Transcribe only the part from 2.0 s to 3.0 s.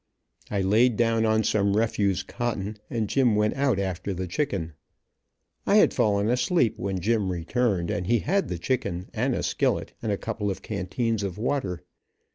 cotton,